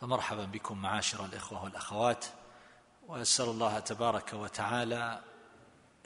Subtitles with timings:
[0.00, 2.24] فمرحبا بكم معاشر الإخوة والأخوات
[3.06, 5.20] وأسأل الله تبارك وتعالى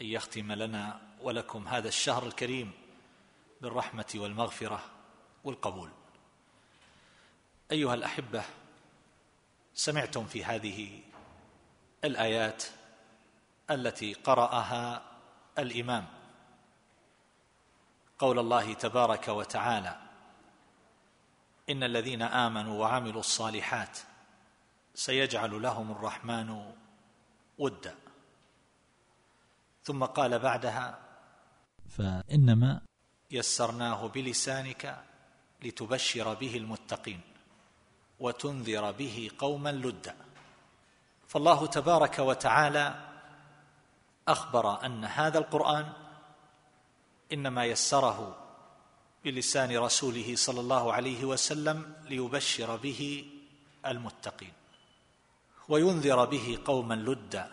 [0.01, 2.73] أن يختم لنا ولكم هذا الشهر الكريم
[3.61, 4.84] بالرحمة والمغفرة
[5.45, 5.91] والقبول.
[7.73, 8.43] أيها الأحبة
[9.75, 11.01] سمعتم في هذه
[12.05, 12.65] الآيات
[13.70, 15.03] التي قرأها
[15.59, 16.06] الإمام
[18.19, 20.04] قول الله تبارك وتعالى
[21.71, 23.99] إن الذين آمنوا وعملوا الصالحات
[24.95, 26.73] سيجعل لهم الرحمن
[27.59, 27.95] ودا.
[29.84, 30.98] ثم قال بعدها
[31.89, 32.81] فإنما
[33.31, 35.05] يسرناه بلسانك
[35.62, 37.21] لتبشر به المتقين
[38.21, 40.17] وتنذر به قوما لدا.
[41.28, 43.11] فالله تبارك وتعالى
[44.28, 45.93] أخبر أن هذا القرآن
[47.33, 48.44] إنما يسره
[49.25, 53.25] بلسان رسوله صلى الله عليه وسلم ليبشر به
[53.86, 54.53] المتقين
[55.69, 57.50] وينذر به قوما لدا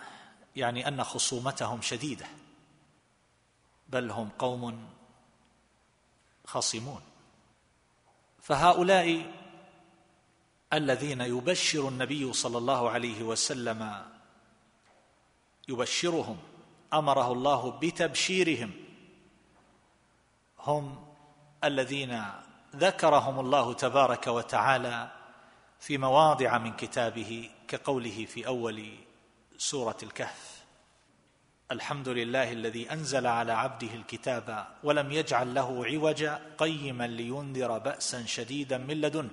[0.55, 2.25] يعني أن خصومتهم شديدة
[3.89, 4.89] بل هم قوم
[6.45, 7.01] خصمون.
[8.41, 9.31] فهؤلاء
[10.73, 14.05] الذين يبشر النبي صلى الله عليه وسلم
[15.67, 16.37] يبشرهم
[16.93, 18.71] أمره الله بتبشيرهم
[20.59, 21.10] هم
[21.63, 22.23] الذين
[22.75, 25.11] ذكرهم الله تبارك وتعالى
[25.79, 28.89] في مواضع من كتابه كقوله في أول
[29.57, 30.61] سورة الكهف.
[31.71, 38.77] الحمد لله الذي أنزل على عبده الكتاب ولم يجعل له عوجا قيما لينذر بأسا شديدا
[38.77, 39.29] من لدنه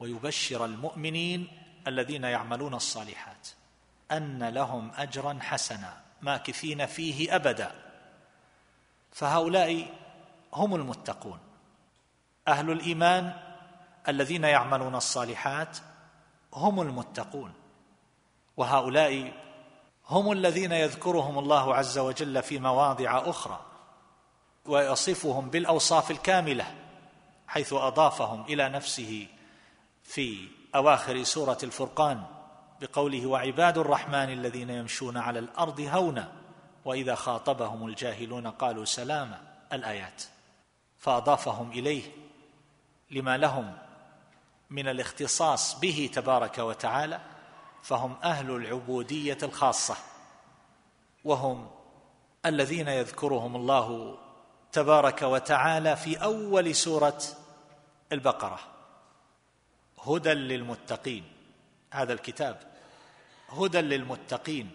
[0.00, 1.48] ويبشر المؤمنين
[1.86, 3.48] الذين يعملون الصالحات
[4.12, 7.72] أن لهم أجرا حسنا ماكثين فيه أبدا.
[9.12, 9.86] فهؤلاء
[10.54, 11.38] هم المتقون.
[12.48, 13.32] أهل الإيمان
[14.08, 15.78] الذين يعملون الصالحات
[16.54, 17.52] هم المتقون
[18.56, 19.32] وهؤلاء
[20.08, 23.60] هم الذين يذكرهم الله عز وجل في مواضع أخرى
[24.66, 26.74] ويصفهم بالأوصاف الكاملة
[27.48, 29.26] حيث أضافهم إلى نفسه
[30.02, 32.22] في أواخر سورة الفرقان
[32.80, 36.32] بقوله وعباد الرحمن الذين يمشون على الأرض هونا
[36.84, 39.40] وإذا خاطبهم الجاهلون قالوا سلاما
[39.72, 40.22] الآيات.
[40.98, 42.02] فأضافهم إليه
[43.10, 43.76] لما لهم
[44.70, 47.20] من الاختصاص به تبارك وتعالى
[47.82, 49.96] فهم أهل العبودية الخاصة
[51.24, 51.70] وهم
[52.46, 54.18] الذين يذكرهم الله
[54.72, 57.18] تبارك وتعالى في أول سورة
[58.12, 58.60] البقرة.
[60.06, 61.24] هدى للمتقين
[61.92, 62.60] هذا الكتاب.
[63.48, 64.70] هدى للمتقين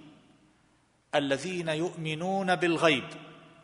[1.15, 3.07] الذين يؤمنون بالغيب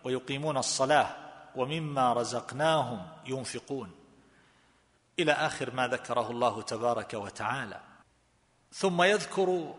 [0.04, 1.16] ويقيمون الصلاة
[1.56, 4.01] ومما رزقناهم ينفقون.
[5.20, 7.80] إلى آخر ما ذكره الله تبارك وتعالى.
[8.74, 9.74] ثم يذكر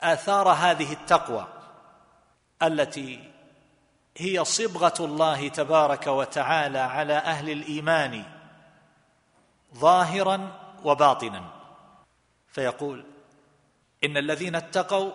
[0.00, 1.46] آثار هذه التقوى
[2.62, 3.30] التي
[4.16, 8.24] هي صبغة الله تبارك وتعالى على أهل الإيمان
[9.74, 11.42] ظاهرا وباطنا.
[12.48, 13.04] فيقول
[14.04, 15.10] إن الذين اتقوا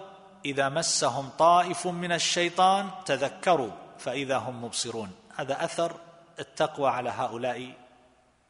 [0.45, 5.11] إذا مسهم طائف من الشيطان تذكروا فإذا هم مبصرون.
[5.35, 5.95] هذا أثر
[6.39, 7.73] التقوى على هؤلاء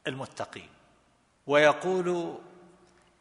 [0.06, 0.68] المتقين.
[1.46, 2.38] ويقول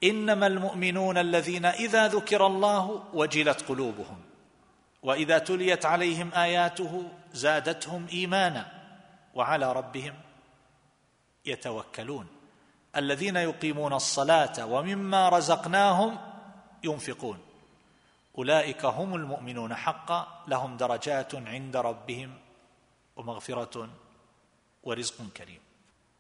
[0.04, 4.22] إنما المؤمنون الذين إذا ذكر الله وجلت قلوبهم
[5.04, 8.72] وإذا تليت عليهم آياته زادتهم إيمانا
[9.36, 10.14] وعلى ربهم
[11.46, 12.28] يتوكلون.
[12.96, 16.18] الذين يقيمون الصلاة ومما رزقناهم
[16.84, 17.40] ينفقون.
[18.38, 22.34] أولئك هم المؤمنون حقا لهم درجات عند ربهم
[23.16, 23.90] ومغفرة
[24.84, 25.69] ورزق كريم.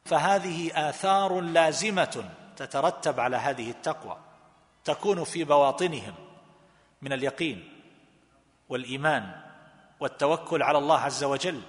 [0.09, 4.17] فهذه آثار لازمة تترتب على هذه التقوى
[4.83, 6.13] تكون في بواطنهم
[7.01, 7.81] من اليقين
[8.69, 9.41] والإيمان
[10.00, 11.61] والتوكل على الله عز وجل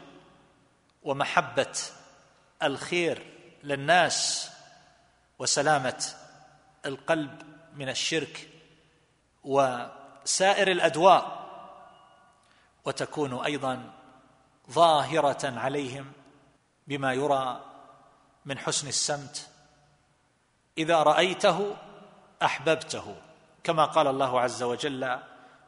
[1.02, 1.78] ومحبة
[2.62, 3.26] الخير
[3.64, 4.50] للناس
[5.38, 6.04] وسلامة
[6.86, 7.42] القلب
[7.76, 8.48] من الشرك
[9.44, 11.40] وسائر الأدواء
[12.84, 13.92] وتكون أيضا
[14.70, 16.12] ظاهرة عليهم
[16.86, 17.69] بما يرى
[18.44, 19.48] من حسن السمت.
[20.78, 21.76] إذا رأيته
[22.42, 23.16] أحببته
[23.64, 25.18] كما قال الله عز وجل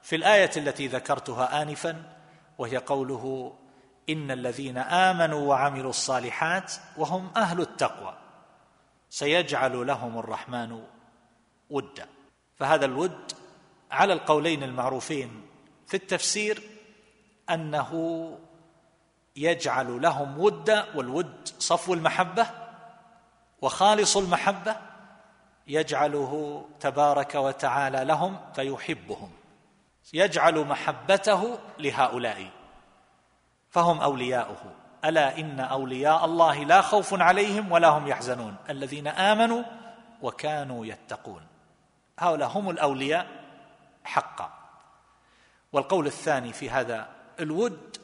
[0.02, 2.02] في الآية التي ذكرتها انفا
[2.58, 3.54] وهي قوله
[4.08, 8.16] إن الذين آمنوا وعملوا الصالحات وهم أهل التقوى
[9.10, 10.82] سيجعل لهم الرحمن
[11.70, 12.08] ودا.
[12.56, 13.32] فهذا الود
[13.90, 15.42] على القولين المعروفين
[15.86, 16.62] في التفسير
[17.50, 17.92] أنه
[19.36, 22.61] يجعل لهم ودا والود صفو المحبة
[23.62, 24.76] وخالص المحبة
[25.66, 29.30] يجعله تبارك وتعالى لهم فيحبهم.
[30.12, 32.50] يجعل محبته لهؤلاء.
[33.70, 34.74] فهم أولياؤه.
[35.04, 38.56] ألا إن أولياء الله لا خوف عليهم ولا هم يحزنون.
[38.70, 39.62] الذين آمنوا
[40.22, 41.46] وكانوا يتقون.
[42.18, 43.26] هؤلاء هم الأولياء
[44.04, 44.52] حقا.
[45.72, 47.08] والقول الثاني في هذا
[47.40, 47.96] الود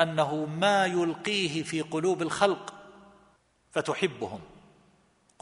[0.00, 2.74] أنه ما يلقيه في قلوب الخلق
[3.70, 4.40] فتحبهم.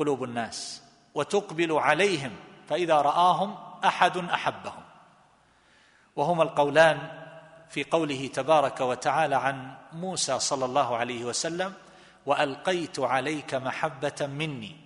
[0.00, 0.82] قلوب الناس
[1.14, 2.36] وتقبل عليهم
[2.68, 4.82] فإذا رآهم أحد أحبهم.
[6.16, 6.98] وهما القولان
[7.68, 11.74] في قوله تبارك وتعالى عن موسى صلى الله عليه وسلم
[12.26, 14.76] وألقيت عليك محبة مني.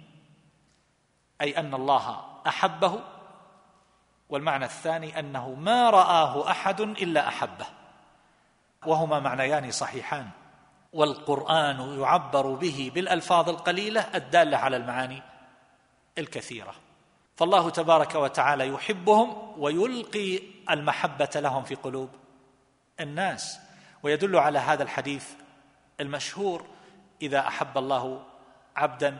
[1.40, 3.00] أي أن الله أحبه.
[4.28, 7.66] والمعنى الثاني أنه ما رآه أحد إلا أحبه.
[8.87, 10.31] وهما معنيان صحيحان.
[10.94, 15.23] والقرآن يعبر به بالألفاظ القليلة الدالة على المعاني
[16.19, 16.75] الكثيرة.
[17.37, 22.11] فالله تبارك وتعالى يحبهم ويلقي المحبة لهم في قلوب
[23.00, 23.58] الناس.
[24.02, 25.31] ويدل على هذا الحديث
[26.00, 26.67] المشهور
[27.23, 28.23] إذا أحب الله
[28.76, 29.17] عبدا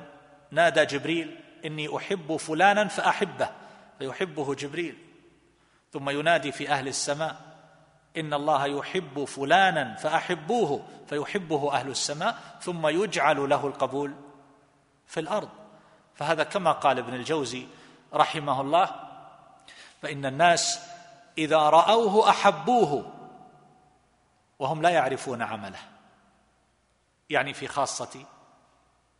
[0.51, 3.51] نادى جبريل إني أحب فلانا فأحبه
[3.99, 4.97] فيحبه جبريل.
[5.93, 7.54] ثم ينادي في أهل السماء
[8.17, 14.15] إن الله يحب فلانا فأحبوه فيحبه أهل السماء ثم يجعل له القبول
[15.07, 15.49] في الأرض.
[16.15, 17.67] فهذا كما قال ابن الجوزي
[18.15, 18.91] رحمه الله
[20.03, 20.81] فإن الناس
[21.39, 23.13] إذا رأوه أحبوه
[24.59, 25.79] وهم لا يعرفون عمله
[27.31, 28.25] يعني في خاصة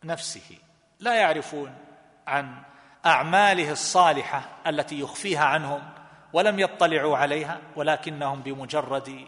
[0.03, 0.57] نفسه
[0.99, 1.75] لا يعرفون
[2.27, 2.63] عن
[3.05, 5.94] أعماله الصالحة التي يخفيها عنهم.
[6.35, 9.27] ولم يطلعوا عليها ولكنهم بمجرد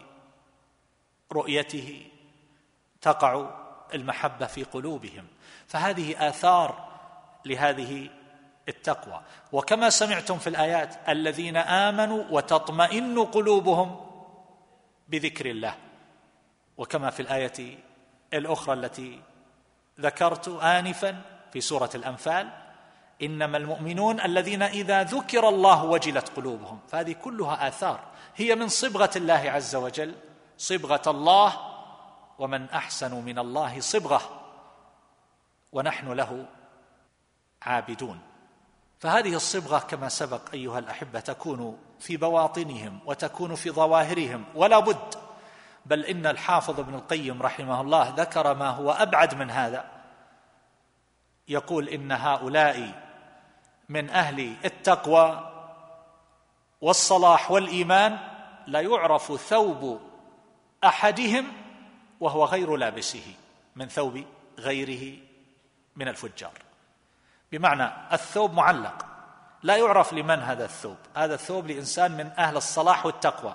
[1.32, 2.06] رؤيته
[3.00, 3.50] تقع
[3.94, 5.26] المحبة في قلوبهم.
[5.66, 6.88] فهذه آثار
[7.44, 8.10] لهذه
[8.68, 9.20] التقوى.
[9.52, 14.06] وكما سمعتم في الآيات الذين آمنوا وتطمئن قلوبهم
[15.08, 15.74] بذكر الله.
[16.78, 17.78] وكما في الآية
[18.34, 19.22] الأخرى التي
[20.00, 21.22] ذكرت انفا
[21.52, 22.67] في سورة الأنفال
[23.22, 26.78] إنما المؤمنون الذين إذا ذكر الله وجلت قلوبهم.
[26.88, 28.00] فهذه كلها آثار.
[28.36, 30.14] هي من صبغة الله عز وجل
[30.58, 31.56] صبغة الله
[32.38, 34.20] ومن أحسن من الله صبغة
[35.72, 36.46] ونحن له
[37.62, 38.20] عابدون.
[38.98, 45.14] فهذه الصبغة كما سبق أيها الأحبة تكون في بواطنهم وتكون في ظواهرهم ولا بد.
[45.86, 49.84] بل إن الحافظ ابن القيم رحمه الله ذكر ما هو أبعد من هذا.
[51.48, 53.07] يقول إن هؤلاء
[53.88, 55.52] من أهل التقوى
[56.80, 58.18] والصلاح والإيمان
[58.66, 60.00] لا يعرف ثوب
[60.84, 61.52] أحدهم
[62.20, 63.34] وهو غير لابسه
[63.76, 64.24] من ثوب
[64.58, 65.18] غيره
[65.96, 66.52] من الفجار.
[67.52, 69.06] بمعنى الثوب معلق.
[69.62, 70.96] لا يعرف لمن هذا الثوب.
[71.16, 73.54] هذا الثوب لإنسان من أهل الصلاح والتقوى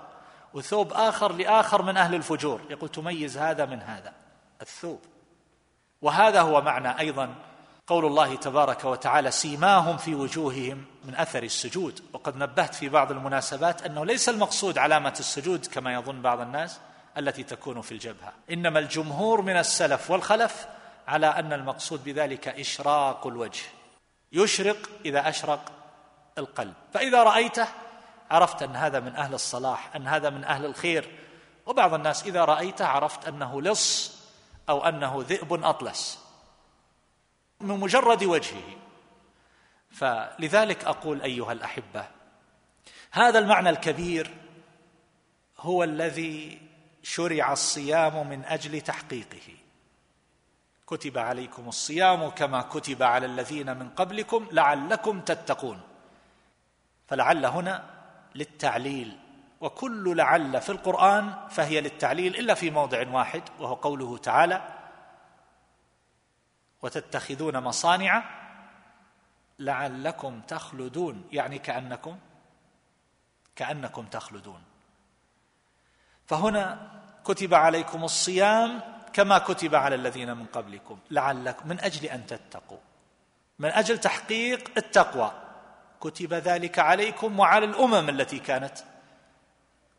[0.53, 2.61] وثوب آخر لآخر من أهل الفجور.
[2.69, 4.13] يقول تميز هذا من هذا.
[4.61, 5.01] الثوب.
[6.01, 7.35] وهذا هو معنى أيضا
[7.87, 11.99] قول الله تبارك وتعالى سيماهم في وجوههم من أثر السجود.
[12.13, 16.79] وقد نبهت في بعض المناسبات أنه ليس المقصود علامة السجود كما يظن بعض الناس
[17.17, 18.33] التي تكون في الجبهة.
[18.51, 20.67] إنما الجمهور من السلف والخلف
[21.07, 23.63] على أن المقصود بذلك إشراق الوجه.
[24.31, 25.71] يشرق إذا أشرق
[26.37, 26.73] القلب.
[26.93, 27.67] فإذا رأيته
[28.31, 31.11] عرفت أن هذا من أهل الصلاح أن هذا من أهل الخير.
[31.65, 34.17] وبعض الناس إذا رأيته عرفت أنه لص
[34.69, 36.22] أو أنه ذئب أطلس.
[37.61, 38.77] من مجرد وجهه.
[39.91, 42.07] فلذلك أقول أيها الأحبة
[43.11, 44.31] هذا المعنى الكبير
[45.59, 46.61] هو الذي
[47.03, 49.53] شرع الصيام من أجل تحقيقه.
[50.87, 55.81] كتب عليكم الصيام كما كتب على الذين من قبلكم لعلكم تتقون.
[57.07, 57.89] فلعل هنا
[58.35, 59.17] للتعليل
[59.61, 64.72] وكل لعل في القرآن فهي للتعليل إلا في موضع واحد وهو قوله تعالى
[66.83, 68.23] وتتخذون مصانع
[69.59, 72.17] لعلكم تخلدون يعني كأنكم
[73.55, 74.61] كأنكم تخلدون.
[76.25, 76.91] فهنا
[77.25, 78.81] كتب عليكم الصيام
[79.13, 82.77] كما كتب على الذين من قبلكم لعلكم من أجل أن تتقوا.
[83.59, 85.31] من أجل تحقيق التقوى.
[86.01, 88.77] كتب ذلك عليكم وعلى الأمم التي كانت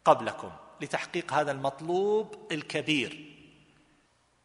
[0.05, 0.51] قبلكم
[0.81, 3.35] لتحقيق هذا المطلوب الكبير.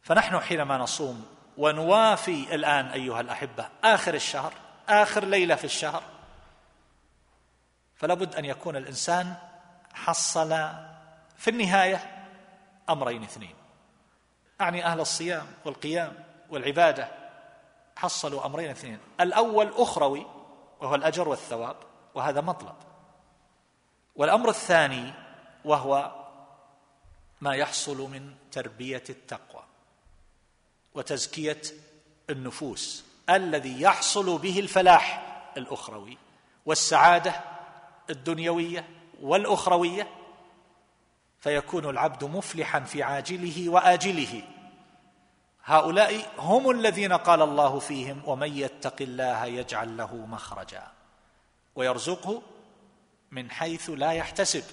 [0.02, 3.68] فنحن حينما نصوم ونوافي الآن أيها الأحبة.
[3.84, 4.52] آخر الشهر
[4.88, 6.02] آخر ليلة في الشهر.
[7.96, 9.34] فلا بد أن يكون الإنسان
[9.94, 10.48] حصل
[11.36, 12.26] في النهاية
[12.90, 13.54] أمرين اثنين.
[14.60, 17.08] أعني أهل الصيام والقيام والعبادة
[17.96, 18.98] حصلوا أمرين اثنين.
[19.20, 20.26] الأول أخروي
[20.80, 21.76] وهو الأجر والثواب
[22.14, 22.74] وهذا مطلب.
[24.16, 25.12] والأمر الثاني
[25.64, 26.12] وهو
[27.40, 29.69] ما يحصل من تربية التقوى.
[30.94, 31.62] وتزكية
[32.30, 36.18] النفوس الذي يحصل به الفلاح الأخروي
[36.66, 37.34] والسعادة
[38.10, 38.88] الدنيوية
[39.22, 40.08] والأخروية
[41.40, 44.42] فيكون العبد مفلحا في عاجله وآجله.
[45.64, 50.86] هؤلاء هم الذين قال الله فيهم ومن يتق الله يجعل له مخرجا
[51.74, 52.42] ويرزقه
[53.30, 54.64] من حيث لا يحتسب.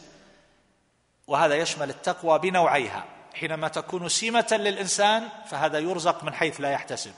[1.27, 3.05] وهذا يشمل التقوى بنوعيها.
[3.37, 7.13] حينما تكون سمه للإنسان فهذا يرزق من حيث لا يحتسب.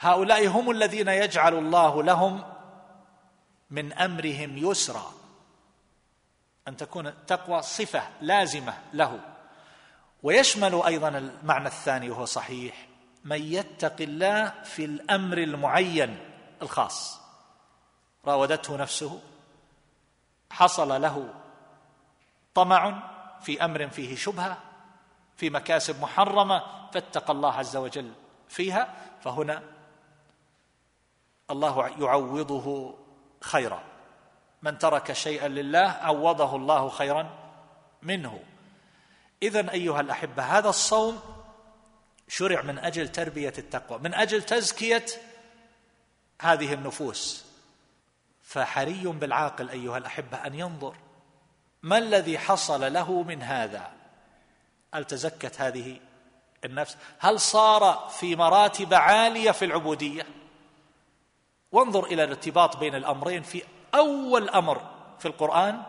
[0.00, 2.44] هؤلاء هم الذين يجعل الله لهم
[3.70, 5.12] من أمرهم يسرا.
[6.68, 9.20] أن تكون التقوى صفة لازمة له.
[10.22, 12.86] ويشمل أيضا المعنى الثاني وهو صحيح.
[13.24, 16.18] من يتق الله في الأمر المعين
[16.62, 17.20] الخاص.
[18.24, 19.20] راودته نفسه.
[20.50, 21.34] حصل له
[22.54, 23.10] طمع
[23.42, 24.71] في أمر فيه شبهة.
[25.36, 26.62] في مكاسب محرمة
[26.92, 28.12] فاتقى الله عز وجل.
[28.48, 29.62] فيها فهنا
[31.50, 32.94] الله يعوضه
[33.40, 33.82] خيرا.
[34.62, 37.30] من ترك شيئا لله عوضه الله خيرا
[38.02, 38.40] منه.
[39.42, 41.20] اذا أيها الأحبة هذا الصوم
[42.28, 45.06] شرع من أجل تربية التقوى من أجل تزكية
[46.40, 47.52] هذه النفوس.
[48.42, 50.96] فحري بالعاقل أيها الأحبة أن ينظر
[51.82, 54.01] ما الذي حصل له من هذا؟
[54.94, 56.00] هل تزكت هذه
[56.64, 60.26] النفس؟ هل صار في مراتب عالية في العبودية؟
[61.72, 63.62] وانظر إلى الارتباط بين الأمرين في
[63.94, 65.82] أول أمر في القرآن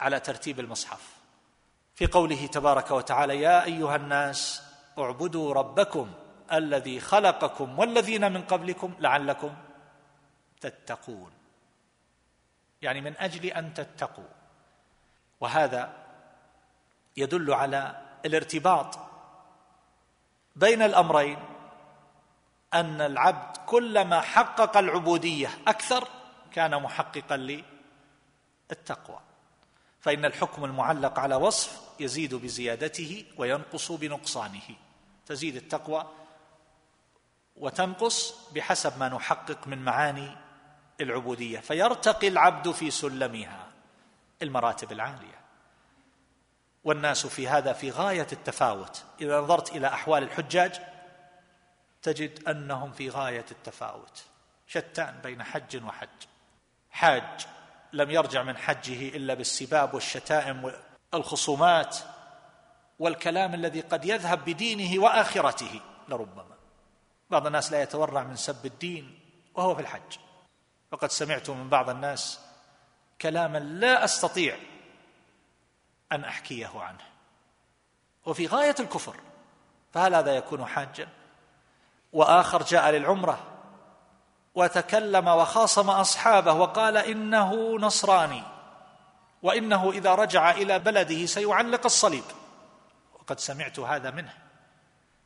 [0.00, 1.14] على ترتيب المصحف.
[1.94, 4.62] في قوله تبارك وتعالى يا أيها الناس
[4.98, 6.10] اعبدوا ربكم
[6.52, 9.54] الذي خلقكم والذين من قبلكم لعلكم
[10.60, 11.32] تتقون.
[12.82, 14.28] يعني من أجل أن تتقوا.
[15.40, 15.92] وهذا
[17.16, 18.98] يدل على الارتباط
[20.56, 21.38] بين الأمرين
[22.74, 26.08] أن العبد كلما حقق العبودية أكثر
[26.52, 27.62] كان محققا
[28.70, 29.20] للتقوى.
[30.00, 34.76] فإن الحكم المعلق على وصف يزيد بزيادته وينقص بنقصانه.
[35.26, 36.06] تزيد التقوى
[37.56, 40.36] وتنقص بحسب ما نحقق من معاني
[41.00, 41.60] العبودية.
[41.60, 43.66] فيرتقي العبد في سلمها
[44.42, 45.43] المراتب العالية.
[46.84, 49.04] والناس في هذا في غاية التفاوت.
[49.20, 50.80] إذا نظرت إلى أحوال الحجاج
[52.02, 54.24] تجد أنهم في غاية التفاوت.
[54.66, 56.08] شتان بين حج وحج.
[56.90, 57.46] حاج
[57.92, 60.72] لم يرجع من حجه إلا بالسباب والشتائم
[61.12, 61.96] والخصومات
[62.98, 66.54] والكلام الذي قد يذهب بدينه وآخرته لربما.
[67.30, 69.18] بعض الناس لا يتورع من سب الدين
[69.54, 70.18] وهو في الحج.
[70.92, 72.40] فقد سمعت من بعض الناس
[73.20, 74.56] كلاما لا أستطيع
[76.12, 77.04] أن أحكيه عنه.
[78.26, 79.16] وفي غاية الكفر
[79.92, 81.08] فهل هذا يكون حاجا؟
[82.12, 83.38] وآخر جاء للعمرة
[84.54, 88.42] وتكلم وخاصم أصحابه وقال إنه نصراني
[89.42, 92.24] وإنه إذا رجع إلى بلده سيعلق الصليب.
[93.14, 94.32] وقد سمعت هذا منه.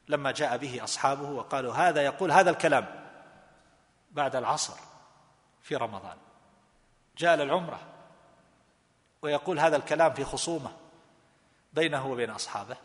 [0.09, 2.87] لما جاء به أصحابه وقالوا هذا يقول هذا الكلام
[4.11, 4.75] بعد العصر
[5.63, 6.17] في رمضان.
[7.17, 7.81] جاء للعمرة.
[9.23, 10.71] ويقول هذا الكلام في خصومة
[11.73, 12.77] بينه وبين أصحابه.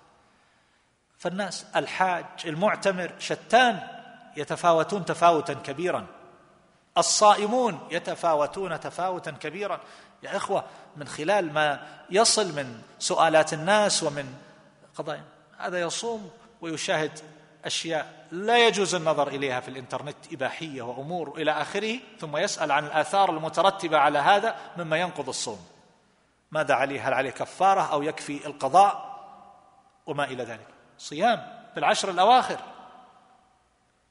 [1.18, 3.88] فالناس الحاج المعتمر شتان
[4.38, 6.06] يتفاوتون تفاوتا كبيرا.
[6.98, 9.80] الصائمون يتفاوتون تفاوتا كبيرا.
[10.24, 10.64] يا إخوة
[10.96, 14.34] من خلال ما يصل من سؤالات الناس ومن
[14.96, 15.24] قضايا
[15.58, 17.20] هذا يصوم ويشاهد
[17.66, 23.30] أشياء لا يجوز النظر إليها في الإنترنت إباحية وأمور إلى آخره ثم يسأل عن الآثار
[23.30, 25.66] المترتبة على هذا مما ينقض الصوم.
[26.54, 29.14] ماذا عليه؟ هل عليه كفارة أو يكفي القضاء؟
[30.06, 30.68] وما إلى ذلك.
[30.98, 32.60] صيام في العشر الأواخر.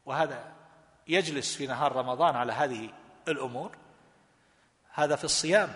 [0.06, 0.44] وهذا
[1.08, 2.90] يجلس في نهار رمضان على هذه
[3.28, 3.76] الأمور.
[4.92, 5.74] هذا في الصيام.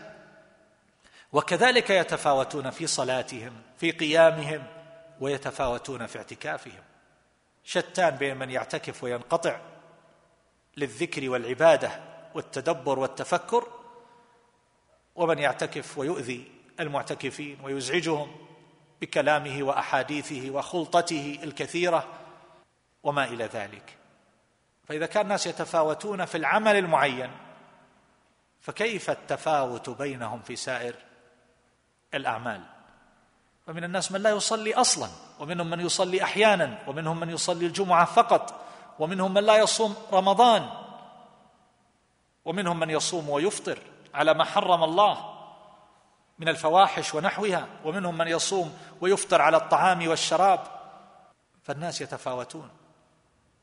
[1.32, 4.66] وكذلك يتفاوتون في صلاتهم في قيامهم
[5.20, 6.82] ويتفاوتون في اعتكافهم.
[7.64, 9.60] شتان بين من يعتكف وينقطع
[10.76, 12.00] للذكر والعبادة
[12.34, 13.68] والتدبر والتفكر
[15.14, 18.36] ومن يعتكف ويؤذي المعتكفين ويزعجهم
[19.00, 22.08] بكلامه وأحاديثه وخلطته الكثيرة
[23.02, 23.96] وما إلى ذلك.
[24.88, 27.30] فإذا كان الناس يتفاوتون في العمل المعين
[28.60, 30.94] فكيف التفاوت بينهم في سائر
[32.14, 32.62] الأعمال؟
[33.66, 35.08] فمن الناس من لا يصلي أصلا
[35.40, 38.66] ومنهم من يصلي أحيانا ومنهم من يصلي الجمعة فقط
[38.98, 40.70] ومنهم من لا يصوم رمضان
[42.44, 43.78] ومنهم من يصوم ويفطر
[44.14, 45.35] على ما حرم الله.
[46.38, 50.60] من الفواحش ونحوها ومنهم من يصوم ويفطر على الطعام والشراب.
[51.62, 52.70] فالناس يتفاوتون.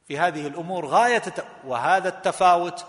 [0.07, 1.23] في هذه الأمور غاية
[1.65, 2.85] وهذا التفاوت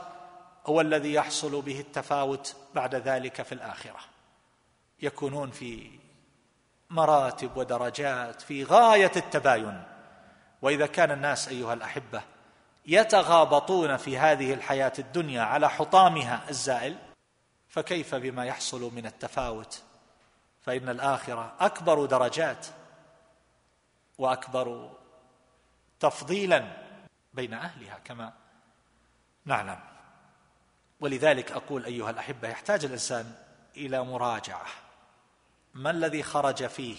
[0.67, 4.01] هو الذي يحصل به التفاوت بعد ذلك في الآخرة.
[5.03, 5.91] يكونون في
[6.91, 9.83] مراتب ودرجات في غاية التباين.
[10.63, 12.23] وإذا كان الناس أيها الأحبة
[12.87, 16.97] يتغابطون في هذه الحياة الدنيا على حطامها الزائل
[17.75, 19.83] فكيف بما يحصل من التفاوت؟
[20.63, 22.67] فإن الآخرة أكبر درجات
[24.19, 24.91] وأكبر
[26.01, 26.77] تفضيلا
[27.35, 28.33] بين أهلها كما
[29.45, 29.79] نعلم.
[31.01, 33.35] ولذلك أقول أيها الأحبة يحتاج الإنسان
[33.77, 34.67] إلى مراجعة.
[35.75, 36.99] ما الذي خرج فيه؟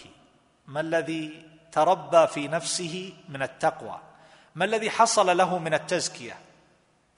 [0.68, 4.00] ما الذي تربى في نفسه من التقوى؟
[4.56, 6.38] ما الذي حصل له من التزكية؟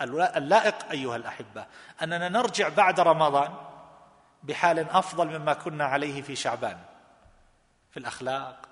[0.01, 1.66] اللائق أيها الأحبة
[2.01, 3.54] أننا نرجع بعد رمضان
[4.44, 6.77] بحال أفضل مما كنا عليه في شعبان.
[7.92, 8.68] في الأخلاق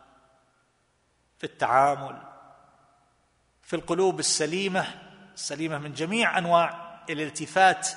[1.38, 2.18] في التعامل
[3.62, 4.88] في القلوب السليمة
[5.34, 7.90] السليمة من جميع أنواع الالتفات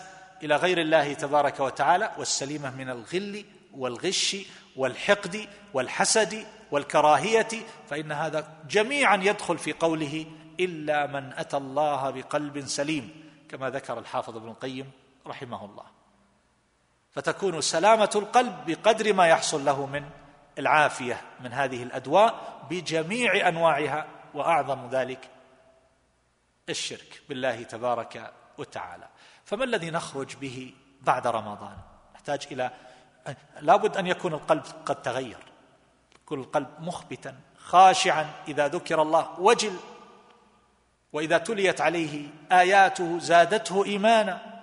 [0.42, 3.44] إلى غير الله تبارك وتعالى والسليمة من الغل
[3.74, 4.36] والغش
[4.76, 7.48] والحقد والحسد والكراهية
[7.90, 10.26] فإن هذا جميعا يدخل في قوله
[10.60, 14.90] إلا من أتى الله بقلب سليم كما ذكر الحافظ ابن القيم
[15.26, 15.84] رحمه الله.
[17.10, 20.10] فتكون سلامة القلب بقدر ما يحصل له من
[20.58, 25.30] العافية من هذه الأدواء بجميع أنواعها وأعظم ذلك
[26.68, 29.08] الشرك بالله تبارك وتعالى.
[29.44, 31.76] فما الذي نخرج به بعد رمضان؟
[32.14, 32.70] نحتاج إلى
[33.60, 35.38] لابد أن يكون القلب قد تغير.
[36.22, 39.40] يكون القلب مخبتا خاشعا إذا ذكر الله.
[39.40, 39.76] وجل
[41.12, 44.60] وإذا تليت عليه آياته زادته إيمانا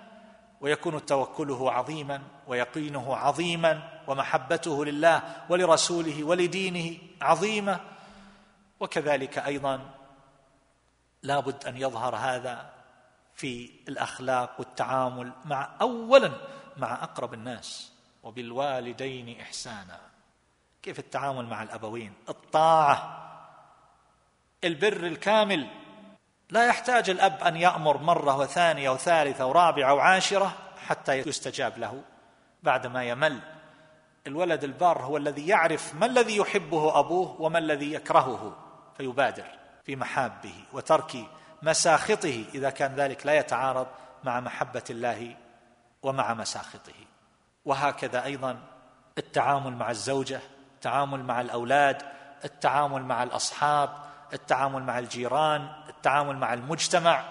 [0.60, 7.80] ويكون توكله عظيما ويقينه عظيما ومحبته لله ولرسوله ولدينه عظيمة.
[8.80, 9.80] وكذلك أيضا
[11.22, 12.70] لابد أن يظهر هذا
[13.34, 16.32] في الأخلاق والتعامل مع اولا
[16.76, 20.00] مع أقرب الناس وبالوالدين إحسانا.
[20.82, 23.22] كيف التعامل مع الأبوين؟ الطاعة
[24.64, 25.68] البر الكامل.
[26.50, 30.52] لا يحتاج الأب أن يأمر مرة وثانية وثالثة ورابعة وعاشرة
[30.86, 32.02] حتى يستجاب له
[32.62, 33.40] بعدما يمل.
[34.26, 38.56] الولد البار هو الذي يعرف ما الذي يحبه أبوه وما الذي يكرهه
[38.96, 39.44] فيبادر
[39.84, 41.16] في محابه وترك
[41.62, 43.86] مساخطه إذا كان ذلك لا يتعارض
[44.24, 45.36] مع محبة الله
[46.02, 46.92] ومع مساخطه.
[47.64, 48.58] وهكذا أيضا
[49.18, 50.40] التعامل مع الزوجة
[50.74, 52.02] التعامل مع الأولاد
[52.44, 53.90] التعامل مع الأصحاب
[54.32, 57.24] التعامل مع الجيران التعامل مع المجتمع.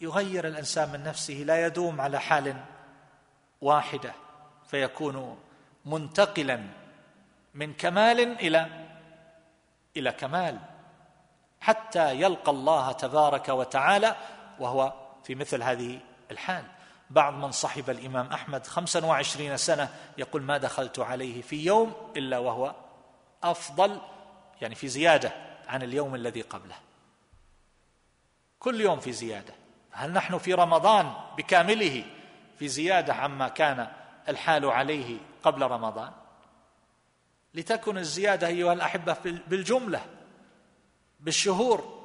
[0.00, 2.56] يغير الإنسان من نفسه لا يدوم على حال
[3.60, 4.12] واحدة
[4.70, 5.38] فيكون
[5.84, 6.62] منتقلا
[7.54, 8.86] من كمال إلى
[9.96, 10.58] إلى كمال.
[11.60, 14.16] حتى يلقى الله تبارك وتعالى
[14.58, 14.92] وهو
[15.24, 16.64] في مثل هذه الحال.
[17.10, 22.38] بعض من صحب الإمام أحمد خمسا وعشرين سنة يقول ما دخلت عليه في يوم إلا
[22.38, 22.74] وهو
[23.42, 24.00] أفضل.
[24.60, 25.47] يعني في زيادة.
[25.68, 26.76] عن اليوم الذي قبله.
[28.58, 29.54] كل يوم في زيادة.
[29.90, 32.04] هل نحن في رمضان بكامله
[32.58, 33.92] في زيادة عما كان
[34.28, 36.12] الحال عليه قبل رمضان؟
[37.54, 40.06] لتكن الزيادة أيها الأحبة بالجملة
[41.20, 41.98] بالشهور.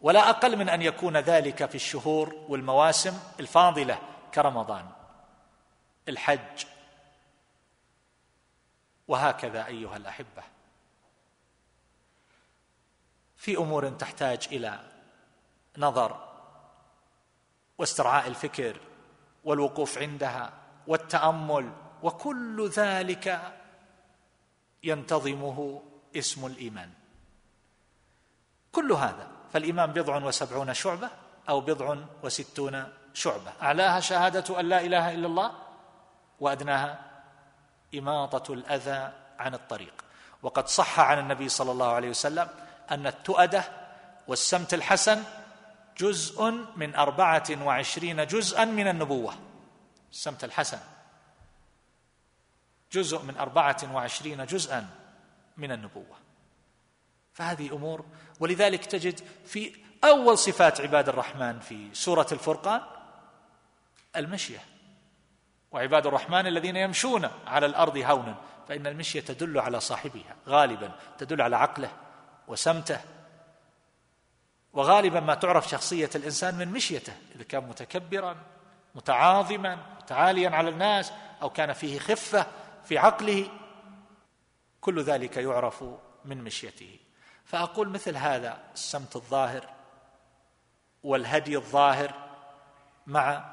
[0.00, 3.98] ولا أقل من أن يكون ذلك في الشهور والمواسم الفاضلة
[4.34, 4.88] كرمضان.
[6.08, 6.64] الحج.
[9.08, 10.57] وهكذا أيها الأحبة.
[13.48, 14.80] في أمور تحتاج إلى
[15.78, 16.28] نظر
[17.78, 18.80] واسترعاء الفكر
[19.44, 20.52] والوقوف عندها
[20.86, 23.52] والتأمل وكل ذلك
[24.82, 25.82] ينتظمه
[26.16, 26.90] اسم الإيمان.
[28.72, 31.10] كل هذا فالإيمان بضع وسبعون شعبة
[31.48, 32.84] أو بضع وستون
[33.14, 33.52] شعبة.
[33.62, 35.52] أعلاها شهادة أن لا إله إلا الله
[36.40, 36.98] وأدناها
[37.94, 40.04] إماطة الأذى عن الطريق.
[40.42, 43.64] وقد صح عن النبي صلى الله عليه وسلم أن التؤدة
[44.28, 45.22] والسمت الحسن
[45.98, 49.34] جزء من أربعة وعشرين جزءا من النبوة.
[50.12, 50.78] السمت الحسن
[52.92, 54.86] جزء من أربعة وعشرين جزءا
[55.56, 56.16] من النبوة.
[57.32, 58.04] فهذه أمور
[58.40, 62.80] ولذلك تجد في أول صفات عباد الرحمن في سورة الفرقان
[64.16, 64.60] المشية.
[65.70, 68.34] وعباد الرحمن الذين يمشون على الأرض هونا
[68.68, 71.90] فإن المشية تدل على صاحبها غالبا تدل على عقله.
[72.48, 73.00] وسمته.
[74.72, 78.36] وغالبا ما تعرف شخصية الإنسان من مشيته إذا كان متكبرا
[78.94, 82.46] متعاظما متعاليا على الناس أو كان فيه خفة
[82.84, 83.48] في عقله.
[84.80, 85.84] كل ذلك يعرف
[86.24, 86.98] من مشيته.
[87.44, 89.68] فأقول مثل هذا السمت الظاهر
[91.02, 92.14] والهدي الظاهر
[93.06, 93.44] مع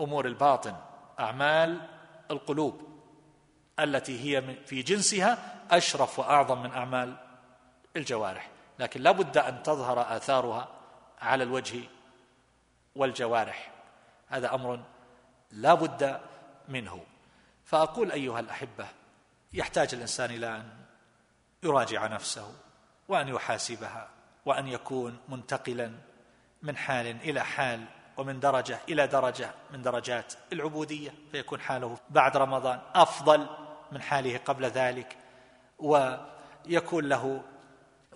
[0.00, 0.76] أمور الباطن
[1.20, 1.80] أعمال
[2.30, 2.82] القلوب
[3.80, 5.38] التي هي في جنسها
[5.70, 7.16] أشرف وأعظم من أعمال
[7.98, 10.68] الجوارح لكن لا بد أن تظهر آثارها
[11.20, 11.80] على الوجه
[12.96, 13.70] والجوارح.
[14.28, 14.80] هذا أمر
[15.50, 16.20] لا بد
[16.68, 17.04] منه.
[17.64, 18.86] فأقول أيها الأحبة
[19.52, 20.68] يحتاج الإنسان إلى أن
[21.62, 22.52] يراجع نفسه
[23.08, 24.08] وأن يحاسبها
[24.46, 25.92] وأن يكون منتقلا
[26.62, 27.84] من حال إلى حال
[28.16, 33.46] ومن درجة إلى درجة من درجات العبودية فيكون حاله بعد رمضان أفضل
[33.92, 35.16] من حاله قبل ذلك
[35.78, 37.42] ويكون له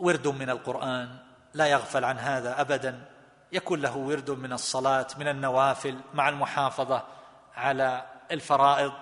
[0.02, 1.16] ورد من القرآن
[1.54, 3.08] لا يغفل عن هذا ابدا.
[3.52, 7.04] يكون له ورد من الصلاة من النوافل مع المحافظة
[7.54, 8.92] على الفرائض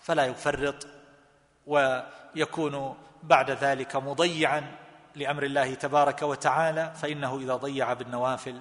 [0.00, 0.86] فلا يفرط
[1.66, 4.76] ويكون بعد ذلك مضيعا
[5.14, 8.60] لأمر الله تبارك وتعالى فإنه إذا ضيع بالنوافل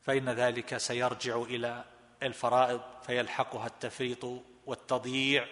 [0.00, 1.84] فإن ذلك سيرجع إلى
[2.22, 4.24] الفرائض فيلحقها التفريط
[4.66, 5.46] والتضييع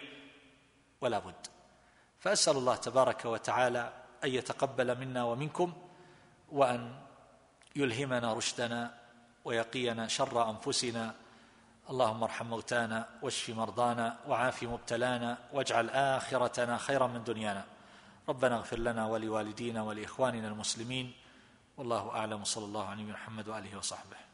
[1.01, 1.47] ولا بد.
[2.19, 5.73] فأسأل الله تبارك وتعالى أن يتقبل منا ومنكم
[6.51, 6.95] وأن
[7.75, 8.93] يلهمنا رشدنا
[9.45, 11.15] ويقينا شر أنفسنا.
[11.89, 17.65] اللهم ارحم موتانا واشف مرضانا وعاف مبتلانا واجعل آخرتنا خيرا من دنيانا.
[18.29, 21.13] ربنا اغفر لنا ولوالدينا ولإخواننا المسلمين.
[21.77, 22.43] والله أعلم.
[22.43, 24.32] صلى الله عليه محمد وآله وصحبه.